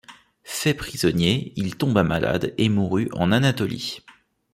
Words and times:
Fait 0.43 0.73
prisonnier, 0.73 1.53
il 1.57 1.75
tomba 1.77 2.01
malade 2.01 2.55
et 2.57 2.69
mourut 2.69 3.07
en 3.13 3.31
Anatolie. 3.31 3.99